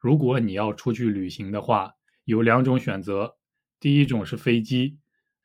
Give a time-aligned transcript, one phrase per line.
[0.00, 1.94] 如果你要出去旅行的话，
[2.24, 3.34] 有两种选择。
[3.80, 4.96] 第一种是飞机，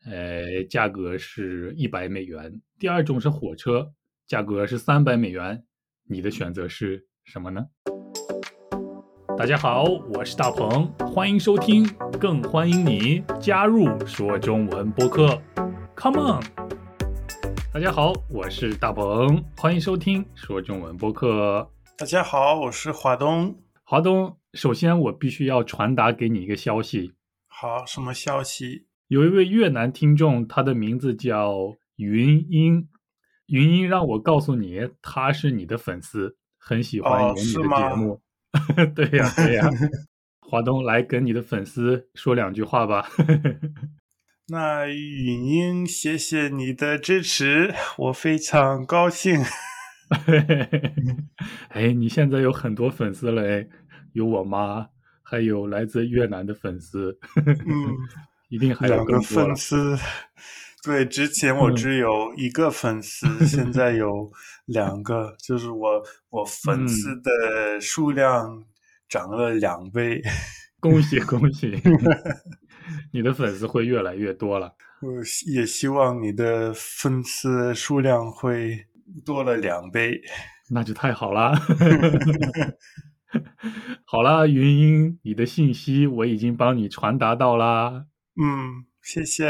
[0.06, 3.94] 呃，价格是一百美元；第二种是火车，
[4.28, 5.64] 价格是三百美元。
[6.08, 7.66] 你的选择是什么呢？
[9.36, 11.90] 大家好，我是大鹏，欢迎收听，
[12.20, 15.42] 更欢迎你加入说中文播客。
[15.96, 16.44] Come on！
[17.74, 21.68] 大家好，我是大鹏，欢迎收听说中文播客。
[21.98, 23.63] 大家好，我是华东。
[23.84, 27.14] 华东，首先我必须要传达给你一个消息。
[27.48, 28.88] 好，什么消息？
[29.08, 32.88] 有一位越南听众，他的名字叫云英。
[33.48, 38.22] 云英让我告诉你，他是你的粉丝，很喜欢你的节目。
[38.96, 39.70] 对呀，对呀。
[40.40, 43.10] 华东，来跟你的粉丝说两句话吧。
[44.48, 49.42] 那云英，谢谢你的支持，我非常高兴。
[51.70, 53.68] 哎，你现在有很多粉丝了，哎，
[54.14, 54.88] 有我妈，
[55.22, 57.18] 还有来自越南的粉丝。
[57.36, 57.98] 嗯，
[58.50, 59.98] 一定还有两个粉丝。
[60.84, 64.32] 对，之前我只有一个粉丝， 现在有
[64.66, 68.66] 两个，就是我我粉丝的数量
[69.08, 70.22] 涨了两倍。
[70.80, 71.82] 恭喜 恭喜！
[73.14, 74.76] 你的粉丝会越来越多了。
[75.02, 75.10] 我
[75.48, 78.86] 也希望你的粉丝数量会。
[79.26, 80.22] 多了两杯，
[80.70, 81.54] 那就太好了。
[84.06, 88.06] 好了，云英，你的信息我已经帮你传达到啦。
[88.40, 89.44] 嗯，谢谢。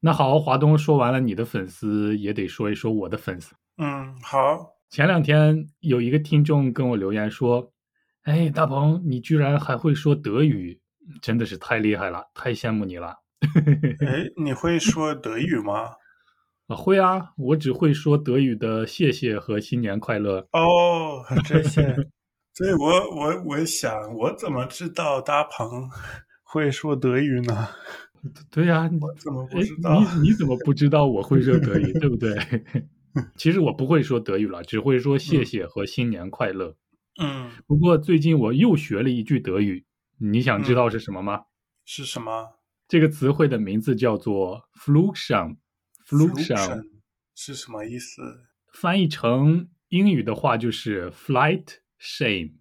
[0.00, 3.54] 那好，华东说完了你的粉丝，也得说一说我的粉丝。
[3.78, 4.74] 嗯，好。
[4.90, 7.72] 前两天有一个听众跟我留言说
[8.24, 10.80] ：“哎，大鹏，你居然还会说德语，
[11.22, 13.16] 真的是太厉害了，太羡慕你了。”
[14.06, 15.90] 哎，你会说德语吗？
[16.74, 20.46] 啊，会啊，我只会说德语的谢谢和新年快乐。
[20.52, 21.82] 哦，这些，
[22.54, 25.88] 所以我我我想，我怎么知道大鹏
[26.42, 27.68] 会说德语呢？
[28.50, 30.00] 对呀，我怎么不知道？
[30.16, 31.92] 你你怎么不知道我会说德语？
[32.00, 32.34] 对不对？
[33.36, 36.74] 其实我不会说德语了，只会说谢谢和新年快乐。
[37.22, 39.84] 嗯，不过最近我又学了一句德语，
[40.18, 41.42] 你想知道是什么吗？
[41.84, 42.58] 是什么？
[42.88, 45.56] 这个词汇的名字叫做 “flugsham”。
[46.06, 46.82] Flugsham
[47.34, 48.46] 是什么意思？
[48.72, 52.54] 翻译成英语的话就是 flight shame。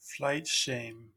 [0.00, 1.10] flight shame，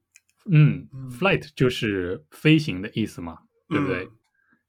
[0.50, 4.08] 嗯，flight 就是飞行的意思嘛，对不对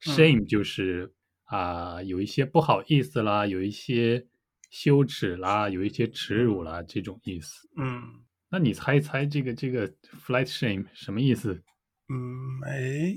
[0.00, 1.14] ？shame 就是
[1.44, 4.26] 啊，有一些不好意思啦，有一些
[4.70, 7.68] 羞耻啦，有一些耻辱啦，这种意思。
[7.76, 9.88] 嗯，那你猜一猜这个这个
[10.26, 11.62] flight shame 什么意思？
[12.08, 13.16] 嗯，哎，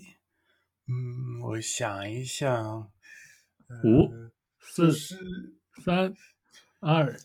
[0.88, 2.92] 嗯，我想一想。
[3.84, 4.12] 五、
[4.60, 4.92] 四、
[5.84, 6.14] 三、
[6.80, 7.18] 二，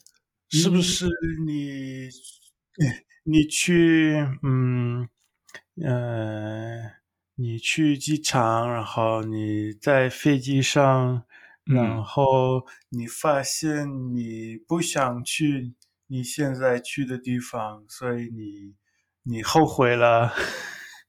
[0.49, 1.09] 是不是
[1.47, 2.09] 你？
[3.25, 5.09] 你去，嗯，
[5.81, 6.91] 呃，
[7.37, 11.25] 你去机场，然后你在飞机上，
[11.65, 15.75] 然后你发现你不想去
[16.09, 18.75] 你现在去的地方，所以你
[19.23, 20.35] 你后悔了。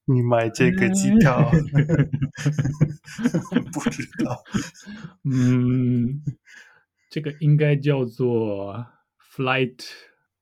[0.05, 1.49] 你买这个机票，
[3.71, 4.43] 不知道。
[5.23, 6.21] 嗯，
[7.09, 8.85] 这个应该叫做
[9.35, 9.79] flight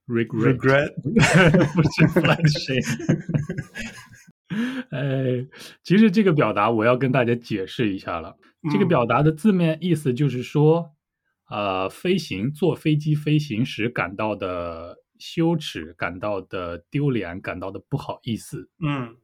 [0.08, 0.92] regret，
[1.76, 2.82] 不是 flight shame。
[4.92, 5.48] 哎，
[5.84, 8.36] 其实这个表达我要跟大家解释一下了。
[8.72, 10.94] 这个表达的字面意思就是说，
[11.50, 18.70] 呃，飞行坐飞机飞行时感到的羞耻、感到的丢脸、感到的不好意思。
[18.84, 19.16] 嗯。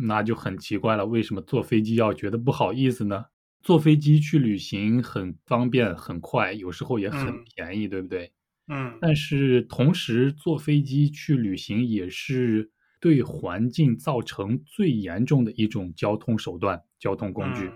[0.00, 3.24] 那就很奇怪了，为什么坐飞机要觉得不好意思呢？
[3.60, 8.32] 坐飞机去旅行很方便、很快，有时候也很便宜，对不对？
[8.68, 8.96] 嗯。
[9.00, 12.70] 但是同时，坐飞机去旅行也是
[13.00, 17.68] 对环境造成最严重的一种交通手段、交通工具。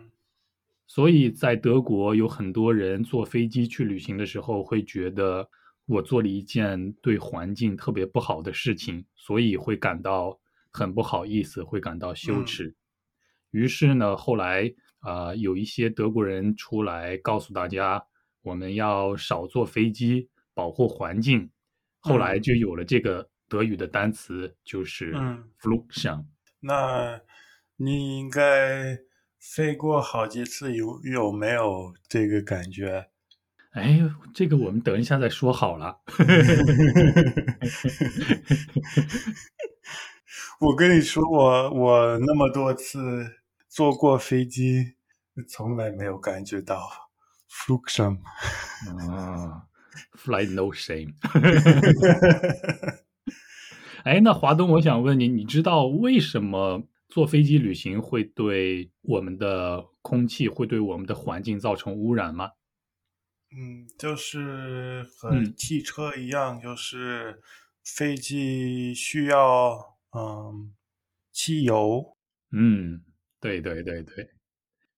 [0.87, 5.49] 所以在德国，有很多人坐飞机去旅行的时候，会觉得
[5.87, 10.39] 我做了一件对环境特别不好的事情，所以会感到。
[10.73, 12.75] 很不好意思，会感到羞耻。
[13.51, 18.03] 于是呢，后来啊，有一些德国人出来告诉大家，
[18.43, 21.51] 我们要少坐飞机，保护环境。
[22.01, 25.15] 后来就有了这个德语的单词，就是
[25.61, 26.25] “Flugsham”。
[26.61, 27.21] 那
[27.77, 28.99] 你应该
[29.39, 33.11] 飞过好几次，有有没有这个感觉？
[33.73, 34.01] 哎，
[34.35, 36.01] 这个我们等一下再说好了。
[40.61, 44.95] 我跟你说，我我那么多次坐过飞机，
[45.49, 46.89] 从来没有感觉到
[47.51, 48.19] Flugsham
[49.11, 49.67] 啊
[50.13, 51.15] ，Fly no shame。
[54.05, 62.51] 哎，那华东，我想问你，你知道为什么坐飞机旅行会对我们的空气、会对我们的环境造成污染吗？
[63.55, 67.41] 嗯，就是和嗯汽车一样，就是
[67.85, 70.75] 飞机需要嗯
[71.33, 72.17] 汽油。
[72.51, 73.03] 嗯，
[73.41, 74.29] 对对对对，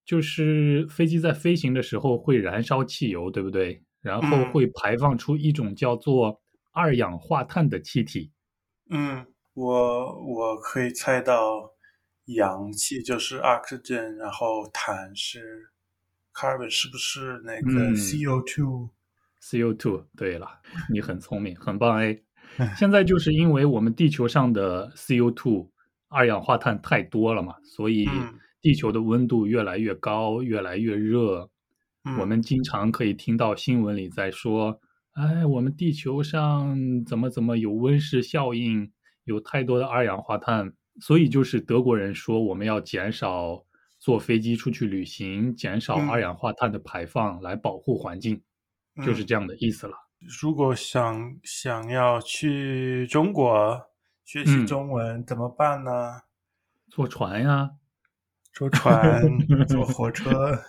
[0.05, 3.84] 就是飞机在飞行的时候会燃烧汽油，对不对？
[4.00, 8.32] 然后嗯会排放出一种叫做二氧化碳的气体。
[8.90, 11.70] 嗯，我我可以猜到，
[12.26, 15.70] 氧气就是 oxygen，然后碳是
[16.34, 22.20] carbon，是不是那个嗯 CO2？CO2，对了，你很聪明，很棒哎！
[22.77, 25.69] 现在就是因为我们地球上的 CO2
[26.09, 31.51] 二氧化碳太多了嘛，所以嗯地球的温度越来越高，越来越热。
[32.05, 34.79] 嗯我们经常可以听到新闻里在说，
[35.15, 38.91] 哎，我们地球上怎么怎么有温室效应，
[39.25, 43.65] 有太多的二氧化碳，所以就是德国人说我们要减少
[43.99, 48.43] 坐飞机出去旅行，减少嗯二氧化碳的排放，来保护环境，
[49.05, 50.04] 就是嗯这样的意思了。
[50.41, 53.87] 如果想想要去中国
[54.25, 56.23] 学习嗯中文怎么办呢？
[56.88, 57.71] 坐船呀，
[58.53, 59.21] 坐船、
[59.67, 60.62] 坐火车。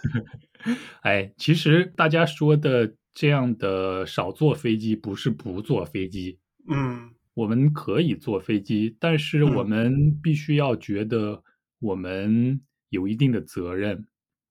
[1.04, 11.44] 哎，其实大家说的这样的少坐飞机，不是不坐飞机，嗯我们可以坐飞机，但是嗯我们必须要觉得
[11.80, 12.60] 我们
[12.90, 14.08] 有一定的责任，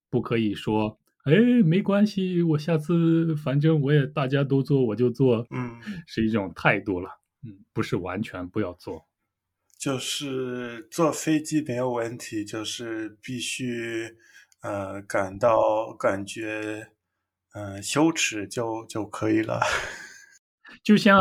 [0.09, 1.32] 不可以说，哎，
[1.65, 7.09] 没关系，我下次反正我也大家都做我就做，嗯，是一种态度了，
[7.43, 9.06] 嗯，不是完全不要做，
[9.79, 14.17] 就是坐飞机没有问题，就是必须
[14.61, 16.88] 呃感到感觉
[17.55, 19.61] 呃羞耻就就可以了。
[20.85, 21.19] 就像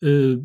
[0.00, 0.40] 呃，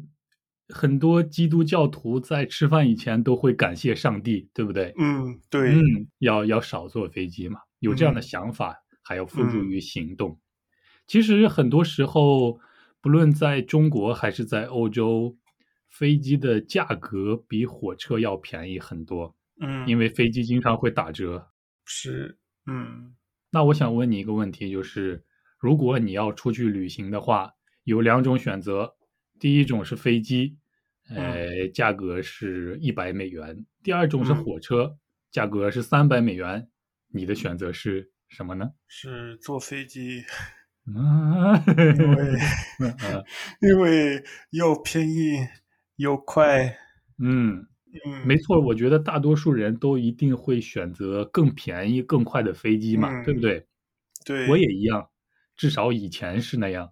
[0.68, 4.94] 很多基督教徒在吃饭以前都会感谢上帝，对不对？
[4.98, 5.80] 嗯，对，嗯，
[6.20, 10.40] 要要少坐飞机嘛，有这样的嗯想法，还要付诸嗯于行动。
[11.06, 12.58] 其实很多时候，
[13.02, 15.38] 不论在中国还是在欧洲，
[15.90, 21.50] 飞机的价格比火车要便宜很多，嗯，因为飞机经常会打折。
[21.86, 23.14] 是嗯
[23.52, 25.22] 那我想问你一个问题，就是
[25.60, 27.52] 如果你要出去旅行的话，
[27.84, 28.96] 有两种选择，
[29.38, 30.58] 第一种是飞机，
[31.10, 33.54] 呃，价格是一百美元；
[33.84, 34.98] 第二种是嗯火车，
[35.32, 36.70] 价格是三百美元。
[37.14, 38.72] 你的选择是什么呢？
[38.88, 40.24] 是坐飞机，
[40.96, 42.34] 啊，因为
[43.02, 43.24] 呃
[43.62, 45.38] 因为又便宜
[45.98, 46.78] 又快。
[47.20, 47.66] 嗯，
[48.06, 53.68] 嗯，没错，我觉得大多数人都一定会选择更便宜、更快的飞机嘛，嗯对不对？
[54.26, 55.10] 对，我也一样，
[55.56, 56.92] 至少以前是那样。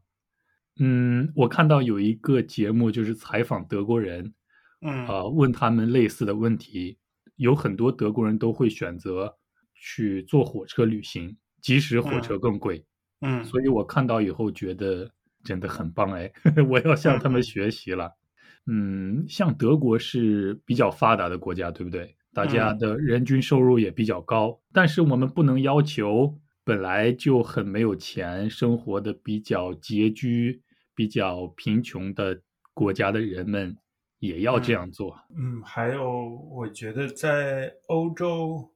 [0.80, 4.34] 嗯，我看到有一个节目，就是采访德国人，
[4.82, 6.98] 嗯啊、问他们类似的问题，
[7.36, 9.38] 有很多德国人都会选择
[9.82, 12.86] 去坐火车旅行，即使火车更贵。
[13.24, 15.12] 嗯所以我看到以后觉得
[15.44, 16.32] 真的很棒哎，
[16.70, 18.12] 我要向他们学习了。
[18.68, 22.16] 嗯，像德国是比较发达的国家，对不对？
[22.34, 30.62] 大家嗯的人均收入也比较高，但是我们不能要求本来就很没有钱、生活的比较拮据、
[30.96, 32.40] 比较贫穷的
[32.74, 33.76] 国家的人们
[34.20, 35.16] 也要这样做。
[35.36, 38.72] 嗯，还有，我觉得在欧洲，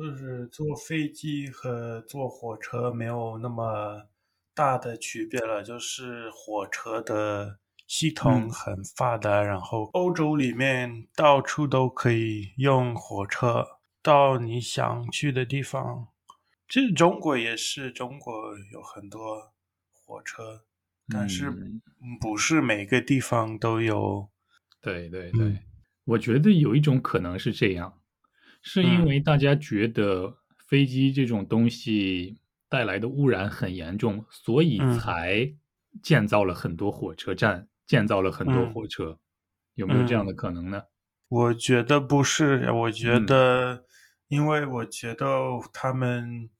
[0.00, 4.08] 就是坐飞机和坐火车没有那么
[4.54, 5.62] 大的区别了。
[5.62, 13.66] 就是火车的系统嗯很发达，然后欧洲里面到处都可以用火车
[14.02, 16.08] 到你想去的地方。
[16.66, 18.32] 其实中国也是，中国
[18.72, 19.52] 有很多
[19.92, 20.64] 火车，
[21.12, 21.52] 但是
[22.18, 24.30] 不是每个地方都有。
[24.80, 25.58] 对对对，嗯
[26.04, 27.99] 我觉得有一种可能是这样，
[28.62, 29.06] 是因嗯。
[29.06, 30.38] 为大家觉得
[30.68, 32.38] 飞机这种东西
[32.68, 34.98] 带来的污染很严重，所以嗯。
[34.98, 35.52] 才
[36.02, 38.72] 建造了很多火车站，建造了很多嗯。
[38.72, 39.18] 火车。
[39.74, 40.26] 有没有这样嗯。
[40.26, 40.82] 的可能呢？
[41.28, 43.26] 我觉得不是，我觉嗯。
[43.26, 43.84] 得，
[44.28, 45.26] 因为我觉得
[45.72, 46.50] 他们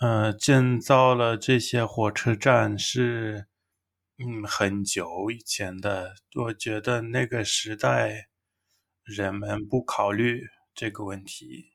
[0.00, 3.46] 呃建造了这些火车站是
[4.18, 8.28] 嗯很久以前的，我觉得那个时代
[9.04, 10.42] 人们不考虑
[10.78, 11.72] 这个问题。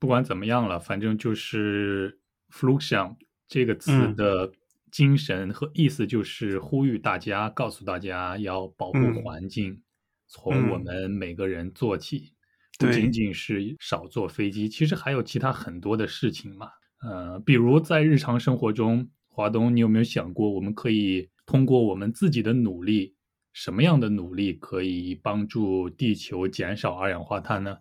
[0.00, 2.18] 不管怎么样了，反正就是
[2.50, 3.14] “Flugschein”
[3.46, 4.52] 这个词嗯的
[4.90, 9.80] 精神和意思就是呼吁大家，告诉大家要保护嗯环境，
[10.26, 12.32] 从我嗯们每个人做起，
[12.80, 16.66] 不仅仅是少坐飞机，其实还有其他很多的事情嘛。
[17.02, 23.14] 呃，比如在日常生活中，华东，你有没有想过，我们可以通过我们自己的努力，
[23.52, 27.78] 什么样的努力可以帮助地球减少二氧化碳呢？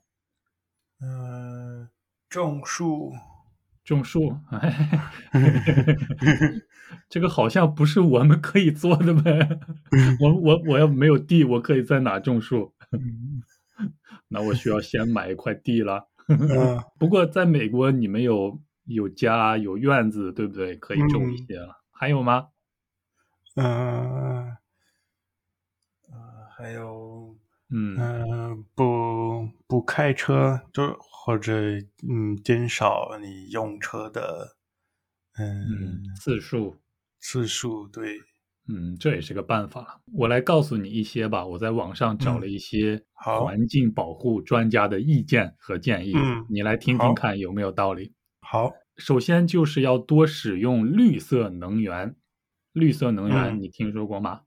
[1.02, 1.90] 嗯，
[2.30, 3.12] 种树。
[3.84, 4.38] 种树，
[7.10, 9.60] 这个好像不是我们可以做的呗。
[10.22, 12.74] 我我我要没有地，我可以在哪种树？
[14.30, 16.08] 那我需要先买一块地了。
[17.00, 20.76] 不过在美国，你们有有家有院子，对不对？
[20.78, 21.82] 可以种一些了。
[21.92, 22.50] 还有吗？
[23.56, 24.56] 嗯，
[26.10, 26.16] 呃，
[26.56, 27.36] 还有，
[27.72, 30.98] 嗯，不不开车就。
[31.24, 31.54] 或者，
[32.10, 34.56] 嗯，减少你用车的，
[35.38, 36.76] 嗯，次数，
[37.20, 38.18] 次数，对，
[38.68, 40.02] 嗯，这也是个办法。
[40.14, 41.46] 我来告诉你一些吧。
[41.46, 48.16] 我在网上找了一些环境保护专家的意见和建议，嗯，你来听听看有没有道理。
[48.42, 52.16] 好，首先就是要多使用绿色能源。
[52.74, 54.42] 绿色能源，你听说过吗？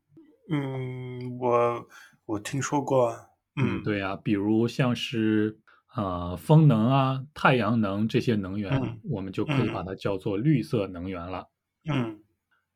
[0.50, 1.87] 嗯，我
[2.26, 3.14] 我听说过。
[3.57, 5.61] 嗯，对呀，比如像是。
[5.95, 11.49] 啊，风能啊，太阳能这些能源，我们就可以把它叫做绿色能源了。
[11.88, 12.19] 嗯，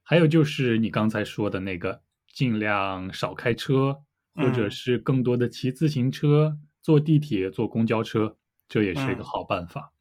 [0.05, 2.01] 还有就是你刚才说的那个，
[2.33, 4.05] 尽量少开车，
[4.37, 8.37] 或者是更多的骑自行车、坐地铁、坐公交车，
[8.69, 9.93] 这也是一个好办法。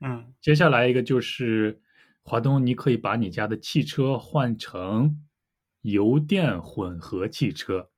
[0.00, 1.82] 嗯，接下来一个就是，
[2.22, 5.20] 华东，你可以把你家的汽车换成
[5.82, 7.90] 油电混合汽车。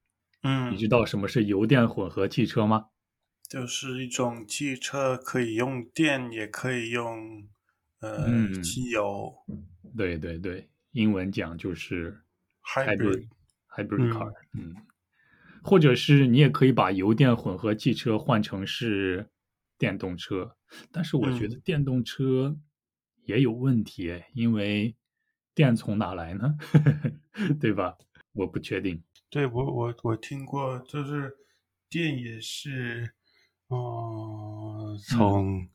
[0.44, 2.88] 嗯，你知道什么是油电混合汽车吗？
[3.48, 7.48] 就是一种汽车，可以用电，也可以用
[8.00, 9.34] 呃汽油。
[9.96, 12.22] 对对对，英文讲就是
[12.62, 13.26] hybrid
[13.70, 14.32] hybrid car。
[14.52, 14.74] 嗯，
[15.62, 19.30] 或者是你也可以把油电混合汽车换成是
[19.78, 20.56] 电动车，
[20.92, 22.58] 但是我觉得电动车
[23.24, 24.94] 也有问题，因为
[25.54, 26.56] 电从哪来呢？
[27.60, 27.96] 对吧？
[28.32, 29.02] 我不确定。
[29.30, 31.36] 对我我我听过，就是
[31.88, 33.14] 电也是。
[33.70, 35.66] 嗯，从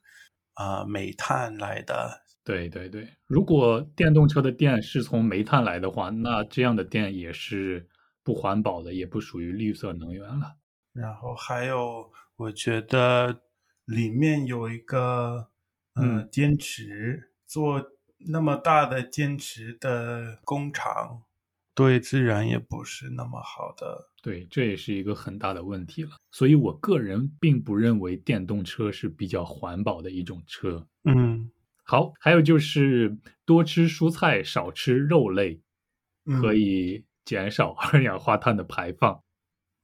[0.53, 3.18] 啊煤炭来的，对对对。
[3.25, 7.89] 如果电动车的电是从煤炭来的话，那这样的电也是
[8.24, 10.58] 不环保的，也不属于绿色能源了。
[10.94, 13.41] 然后还有，我觉得
[13.86, 15.50] 里面有一个
[15.96, 17.84] 嗯，坚持做
[18.29, 21.24] 那么大的坚持的工厂。
[21.79, 26.12] 对自然也不是那么好的，对，这也是一个很大的问题了。
[26.31, 30.86] 所以我个人并不认为电动车是比较环保的一种车。
[31.05, 31.50] 嗯，
[31.86, 35.62] 好，还有就是多吃蔬菜，少吃肉类，
[36.41, 39.24] 可以减少 二氧化碳的排放。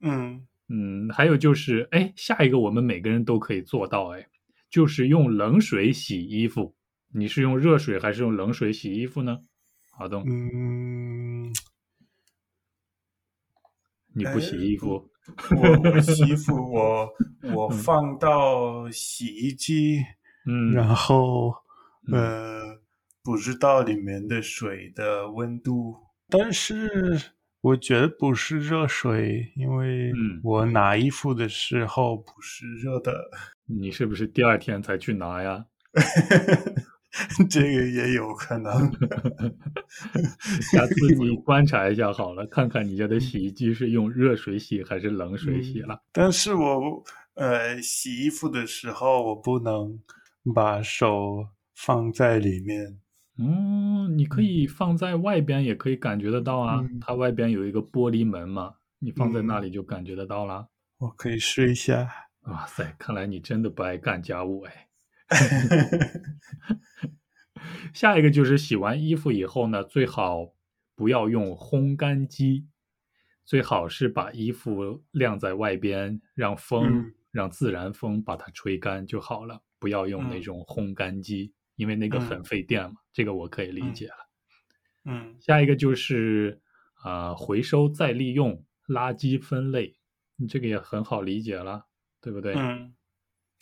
[0.00, 4.28] 嗯嗯，还有就是，哎，下一个我们每个人都可以做到，哎，
[4.68, 6.74] 就是用冷水洗衣服。
[7.14, 9.38] 你是用热水还是用冷水洗衣服呢？
[9.92, 11.35] 好的，嗯。
[14.16, 15.10] 你不洗衣服？
[15.60, 17.08] 我不洗衣服，我
[17.54, 20.00] 我放到洗衣机，
[20.46, 21.52] 嗯，然后
[22.12, 22.78] 呃，
[23.22, 25.96] 不知道里面的水的温度，
[26.28, 27.20] 但是
[27.60, 33.12] 我觉得不是热水，因为我拿衣服的时候不是热的。
[33.64, 35.66] 你是不是第二天才去拿呀？
[37.48, 38.72] 这个也有可能，
[40.72, 46.02] 下次 你观察一下好了，看看你家的洗衣机是用热水洗还是冷水洗了。
[46.12, 47.02] 但是我
[47.34, 49.98] 呃洗衣服的时候，我不能
[50.54, 52.98] 把手放在里面。
[53.38, 56.82] 嗯，你可以放在外边，也可以感觉得到啊。
[57.00, 60.68] 它外边有一个玻璃门嘛，你放在那里就感觉得到了。
[60.98, 62.08] 我可以试一下。
[62.44, 64.85] 哇塞，看来你真的不爱干家务哎。
[67.94, 70.52] 下一个就是洗完衣服以后呢，最好
[70.94, 72.68] 不要用烘干机，
[73.44, 82.96] 最好是把衣服晾在外边，让风让自然风把它吹干就好了，不要用那种烘干机，因为那个很费电嘛。
[83.12, 84.14] 这个我可以理解了。
[85.04, 86.60] 嗯，下一个就是
[87.02, 89.96] 啊，回收再利用，垃圾分类，
[90.36, 91.86] 你这个也很好理解了，
[92.20, 92.54] 对不对？
[92.54, 92.95] 嗯。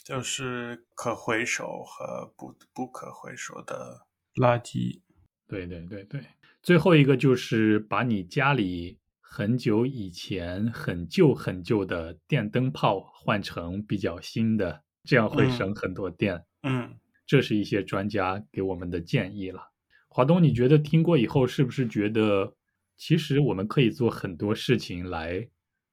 [0.05, 5.01] 就是可回收和不不可回收的垃圾。
[5.47, 6.23] 对对对对，
[6.63, 16.45] 最后一个就是把你家里很久以前很旧很旧的电灯泡换成比较新的，这样会省很多电。
[16.63, 19.71] 嗯，这是一些专家给我们的建议了。
[20.09, 22.55] 华东，你觉得听过以后是不是觉得，
[22.99, 25.49] 其实我们可以做很多事情来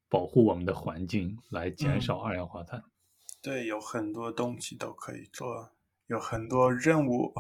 [0.10, 2.84] 保护我们的环境，来减少二氧化碳？
[3.41, 5.71] 对，有很多东西都可以做，
[6.07, 7.33] 有很多任务，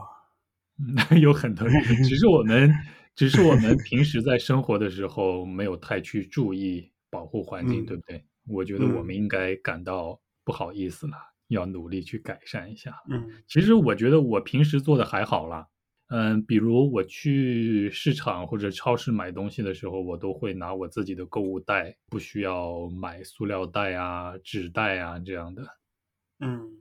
[1.21, 1.67] 有很多，
[2.07, 2.73] 只是我们，
[3.15, 8.25] 只是我们平时在生活的时候没有太去注意，保护环境，嗯对不对？
[8.47, 11.13] 我觉得我嗯们应该感到不好意思了，
[11.49, 12.95] 要努力去改善一下。
[13.11, 15.67] 嗯其实我觉得我平时做的还好啦，
[16.07, 25.63] 嗯，比如我去市场或者超市买东西的时候，我都会拿我自己的购物袋，不需要买塑料袋啊、纸袋啊这样的。
[26.41, 26.77] 嗯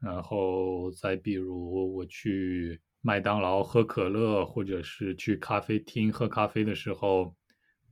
[0.00, 7.34] 然后再比如我去麦当劳喝可乐，或者是去咖啡厅喝咖啡的时候，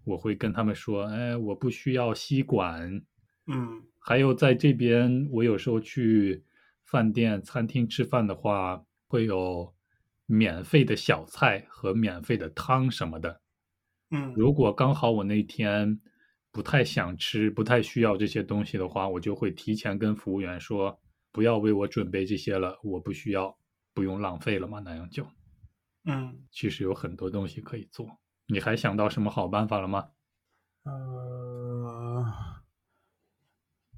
[0.04, 3.02] 我会跟他们说：“哎，我不需要吸管。”
[3.50, 6.44] 嗯还有在这边，我有时候去
[6.84, 9.74] 饭店、餐厅吃饭的话，会有
[10.26, 13.40] 免费的小菜和免费的汤什么的。
[14.10, 16.00] 嗯如果刚好我那天
[16.50, 21.00] 不太想吃、不太需要这些东西的话，我就会提前跟服务员说，
[21.32, 23.56] 不要为我准备这些了，我不需要，
[23.94, 25.26] 不用浪费了嘛，那样就。
[26.04, 28.18] 嗯其实有很多东西可以做。
[28.46, 30.08] 你还想到什么好办法了吗？
[30.84, 32.24] 呃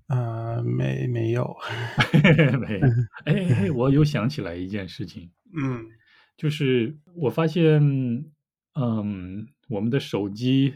[0.08, 1.56] 呃，没没有，
[2.60, 2.88] 没有。
[3.24, 5.90] 哎哎，我又想起来一件事情， 嗯
[6.36, 7.80] 就是我发现，
[8.74, 10.74] 嗯，我们的手机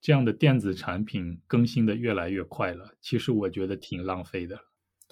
[0.00, 4.60] 这样的电子产品更新的越来越快了，其实我觉得挺浪费的。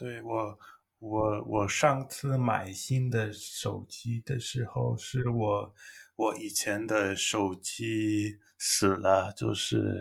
[0.00, 0.58] 对我，
[0.98, 5.74] 我我上次买新的手机的时候，是我
[6.16, 10.00] 我以前的手机死了，就是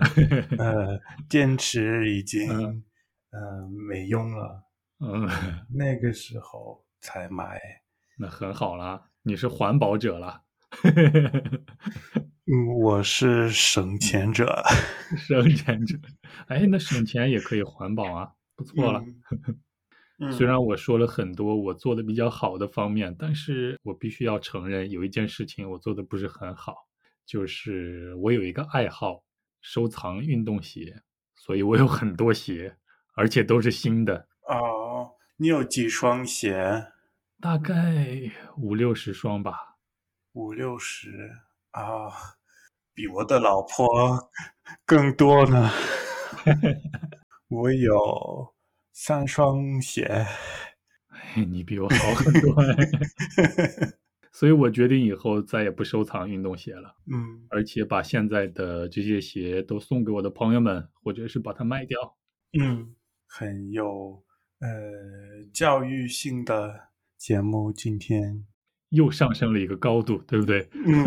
[0.57, 0.97] 呃
[1.29, 2.83] 电池已经嗯
[3.31, 4.63] 呃没用了，
[4.99, 5.27] 嗯，
[5.75, 7.59] 那个时候才买。
[8.17, 10.43] 那很好啦，你是环保者啦，
[12.45, 14.63] 嗯，我是省钱者。
[15.27, 15.97] 省钱者。
[16.47, 19.03] 哎，那省钱也可以环保啊，不错了。
[19.05, 19.59] 嗯，
[20.31, 26.75] 虽然我说了很多我做的比较好的方面，但是我必须要承认，有一件事情我做的不是很好，
[27.25, 29.23] 就是我有一个爱好，
[29.61, 31.01] 收藏运动鞋，
[31.35, 32.75] 所以我有很多鞋，
[33.15, 36.87] 而且都是新的，哦，你有几双鞋？
[37.39, 39.77] 大概五六十双吧。
[40.33, 41.31] 五六十
[41.71, 42.11] 啊，
[42.93, 44.29] 比我的老婆
[44.85, 45.71] 更多呢。
[47.47, 48.53] 我有
[49.01, 50.03] 三双鞋。
[50.03, 52.75] 哎，你比我好很多哎，
[54.33, 62.17] 所以我决定以后再也不收藏运动鞋了，嗯而且把现在的这些鞋都送给我的朋友们，或者是把它卖掉。
[62.59, 62.93] 嗯，
[63.25, 64.21] 很有
[64.59, 64.69] 呃
[65.53, 68.45] 教育性的节目，今天。
[68.89, 70.67] 又上升了一个高度，对不对？
[70.73, 71.05] 嗯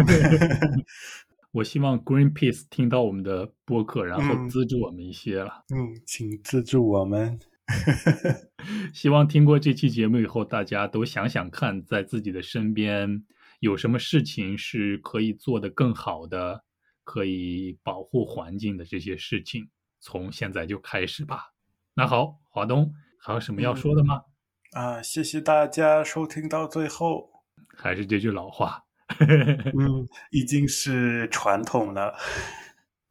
[1.52, 5.64] 我希望 Greenpeace 听到我们的播客，然后嗯资助我们一些了。
[5.74, 7.38] 嗯，请资助我们。
[8.95, 13.25] 希望听过这期节目以后，大家都想想看，在自己的身边
[13.61, 16.65] 有什么事情是可以做得更好的，
[17.05, 19.69] 可以保护环境的这些事情，
[20.01, 21.53] 从现在就开始吧。
[21.95, 24.23] 那好，华东还有什么要说的吗？
[24.73, 27.31] 啊，谢谢大家收听到最后。
[27.77, 28.83] 还是这句老话，
[29.21, 32.15] 嗯，已经是传统了，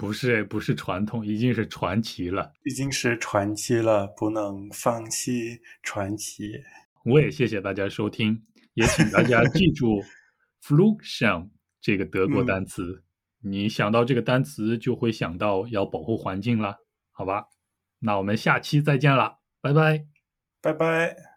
[0.02, 2.52] 不是不是传统，已经是传奇了。
[2.64, 6.60] 已经是传奇了，不能放弃传奇。
[7.06, 10.04] 我也谢谢大家收听，也请大家记住
[10.66, 13.04] “Flugschirm” 这个德国单词。
[13.44, 16.78] 你想到这个单词，就会想到要保护环境了，
[17.12, 17.46] 好吧？
[18.00, 20.08] 那我们下期再见了，拜拜。
[20.64, 21.31] 拜拜。